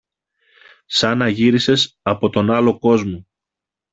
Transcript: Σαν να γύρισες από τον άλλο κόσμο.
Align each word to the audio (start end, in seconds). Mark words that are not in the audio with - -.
Σαν 0.85 1.17
να 1.17 1.27
γύρισες 1.27 1.99
από 2.01 2.29
τον 2.29 2.51
άλλο 2.51 2.79
κόσμο. 2.79 3.27